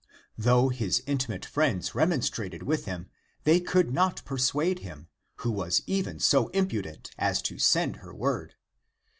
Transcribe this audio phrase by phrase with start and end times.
[0.35, 3.07] Though his intimate friends remonstrated with him,
[3.43, 8.55] they could not persuade him, who was even so impudent as to send her word.